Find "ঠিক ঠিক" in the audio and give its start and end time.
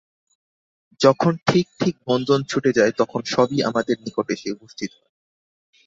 1.47-1.95